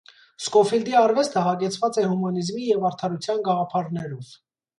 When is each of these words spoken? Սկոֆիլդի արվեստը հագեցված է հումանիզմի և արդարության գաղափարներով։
Սկոֆիլդի 0.43 0.95
արվեստը 1.01 1.43
հագեցված 1.47 1.99
է 2.05 2.07
հումանիզմի 2.13 2.65
և 2.71 2.89
արդարության 2.91 3.45
գաղափարներով։ 3.51 4.35